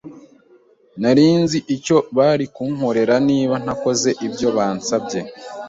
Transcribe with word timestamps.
Nari 1.01 1.27
nzi 1.41 1.59
icyo 1.75 1.97
bari 2.17 2.45
kunkorera 2.55 3.15
niba 3.29 3.55
ntakoze 3.63 4.09
ibyo 4.27 4.49
basabye. 4.57 5.19